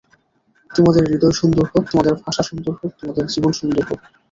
তোমাদের 0.71 1.03
হৃদয় 1.05 1.35
সুন্দর 1.39 1.65
হোক, 1.65 1.83
তোমাদের 1.91 2.13
ভাষা 2.23 2.43
সুন্দর 2.49 2.73
হোক, 2.79 2.91
তোমাদের 2.99 3.25
জীবন 3.33 3.51
সুন্দর 3.59 3.83
হোক। 3.89 3.99